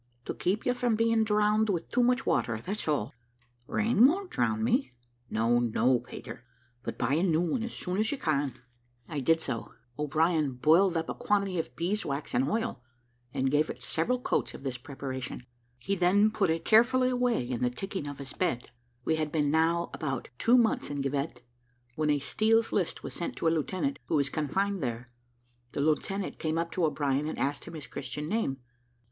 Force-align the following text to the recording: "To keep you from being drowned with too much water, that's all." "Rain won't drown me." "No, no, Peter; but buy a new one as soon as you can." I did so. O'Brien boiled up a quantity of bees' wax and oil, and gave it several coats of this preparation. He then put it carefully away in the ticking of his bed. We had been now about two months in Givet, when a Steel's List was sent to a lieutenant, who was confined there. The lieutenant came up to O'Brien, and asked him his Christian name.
"To 0.25 0.33
keep 0.33 0.65
you 0.65 0.73
from 0.73 0.95
being 0.95 1.23
drowned 1.23 1.69
with 1.69 1.91
too 1.91 2.01
much 2.01 2.25
water, 2.25 2.59
that's 2.65 2.87
all." 2.87 3.13
"Rain 3.67 4.07
won't 4.07 4.31
drown 4.31 4.63
me." 4.63 4.93
"No, 5.29 5.59
no, 5.59 5.99
Peter; 5.99 6.43
but 6.81 6.97
buy 6.97 7.13
a 7.13 7.21
new 7.21 7.41
one 7.41 7.61
as 7.61 7.75
soon 7.75 7.99
as 7.99 8.11
you 8.11 8.17
can." 8.17 8.55
I 9.07 9.19
did 9.19 9.41
so. 9.41 9.75
O'Brien 9.99 10.53
boiled 10.53 10.97
up 10.97 11.07
a 11.07 11.13
quantity 11.13 11.59
of 11.59 11.75
bees' 11.75 12.03
wax 12.03 12.33
and 12.33 12.49
oil, 12.49 12.81
and 13.31 13.51
gave 13.51 13.69
it 13.69 13.83
several 13.83 14.19
coats 14.19 14.55
of 14.55 14.63
this 14.63 14.75
preparation. 14.79 15.45
He 15.77 15.95
then 15.95 16.31
put 16.31 16.49
it 16.49 16.65
carefully 16.65 17.09
away 17.11 17.47
in 17.47 17.61
the 17.61 17.69
ticking 17.69 18.07
of 18.07 18.17
his 18.17 18.33
bed. 18.33 18.71
We 19.05 19.17
had 19.17 19.31
been 19.31 19.51
now 19.51 19.91
about 19.93 20.29
two 20.39 20.57
months 20.57 20.89
in 20.89 21.01
Givet, 21.01 21.43
when 21.95 22.09
a 22.09 22.17
Steel's 22.17 22.71
List 22.71 23.03
was 23.03 23.13
sent 23.13 23.35
to 23.35 23.47
a 23.47 23.53
lieutenant, 23.53 23.99
who 24.07 24.15
was 24.15 24.29
confined 24.29 24.81
there. 24.81 25.09
The 25.73 25.81
lieutenant 25.81 26.39
came 26.39 26.57
up 26.57 26.71
to 26.71 26.85
O'Brien, 26.85 27.27
and 27.29 27.37
asked 27.37 27.65
him 27.65 27.75
his 27.75 27.85
Christian 27.85 28.27
name. 28.27 28.57